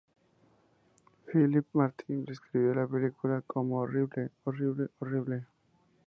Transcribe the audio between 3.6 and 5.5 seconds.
"horrible, horrible, horrible".